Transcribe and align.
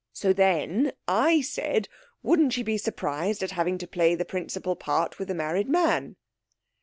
So, 0.13 0.33
then, 0.33 0.93
I 1.07 1.41
said, 1.41 1.87
wouldn't 2.23 2.53
she 2.53 2.63
be 2.63 2.79
surprised 2.79 3.43
at 3.43 3.51
having 3.51 3.77
to 3.77 3.87
play 3.87 4.15
the 4.15 4.25
principal 4.25 4.75
part 4.75 5.19
with 5.19 5.29
a 5.29 5.35
married 5.35 5.69
man.' 5.69 6.15